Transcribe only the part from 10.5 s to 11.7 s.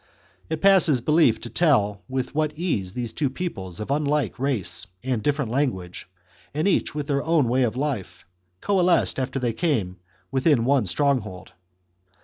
one stronghold.